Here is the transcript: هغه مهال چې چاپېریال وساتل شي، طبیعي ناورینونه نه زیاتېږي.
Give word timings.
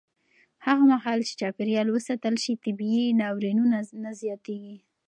هغه 0.65 0.83
مهال 0.91 1.19
چې 1.27 1.33
چاپېریال 1.41 1.87
وساتل 1.91 2.35
شي، 2.43 2.53
طبیعي 2.63 3.05
ناورینونه 3.21 3.77
نه 4.03 4.11
زیاتېږي. 4.21 4.77